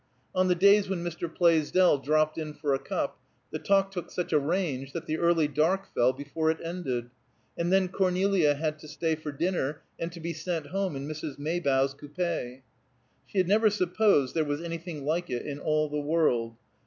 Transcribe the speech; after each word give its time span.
On 0.33 0.47
the 0.47 0.55
days 0.55 0.89
when 0.89 1.03
Mr. 1.03 1.31
Plaisdell 1.31 1.99
dropped 1.99 2.35
in 2.35 2.55
for 2.55 2.73
a 2.73 2.79
cup, 2.79 3.19
the 3.51 3.59
talk 3.59 3.91
took 3.91 4.09
such 4.09 4.33
a 4.33 4.39
range 4.39 4.93
that 4.93 5.05
the 5.05 5.19
early 5.19 5.47
dark 5.47 5.85
fell 5.93 6.11
before 6.11 6.49
it 6.49 6.57
ended, 6.63 7.11
and 7.55 7.71
then 7.71 7.87
Cornelia 7.87 8.55
had 8.55 8.79
to 8.79 8.87
stay 8.87 9.13
for 9.13 9.31
dinner 9.31 9.83
and 9.99 10.11
to 10.11 10.19
be 10.19 10.33
sent 10.33 10.65
home 10.65 10.95
in 10.95 11.07
Mrs. 11.07 11.37
Maybough's 11.37 11.93
coupé. 11.93 12.63
She 13.27 13.37
had 13.37 13.47
never 13.47 13.69
supposed 13.69 14.33
there 14.33 14.43
was 14.43 14.59
anything 14.63 15.05
like 15.05 15.29
it 15.29 15.45
in 15.45 15.59
all 15.59 15.87
the 15.87 15.99
world. 16.01 16.55